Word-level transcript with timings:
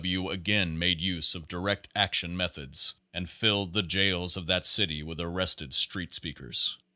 W. 0.01 0.15
W. 0.21 0.31
again 0.33 0.79
made 0.79 0.99
use 0.99 1.35
of 1.35 1.47
"direct 1.47 1.87
action" 1.95 2.35
methods, 2.35 2.95
and 3.13 3.29
filled 3.29 3.73
the 3.73 3.83
jails 3.83 4.35
of 4.35 4.47
that 4.47 4.65
city 4.65 5.03
with 5.03 5.19
arrested 5.21 5.75
street 5.75 6.15
speakers. 6.15 6.79